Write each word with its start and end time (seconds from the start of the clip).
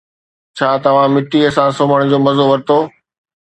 ڇا 0.55 0.69
توهان 0.85 1.09
مٽي 1.17 1.39
سان 1.59 1.69
سمهڻ 1.81 1.99
جو 2.11 2.17
مزو 2.25 2.45
ورتو؟ 2.49 2.79